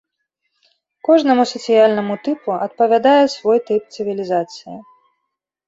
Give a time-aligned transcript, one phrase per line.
[1.07, 4.75] Кожнаму сацыяльнаму тыпу адпавядае свой тып цывілізацыі.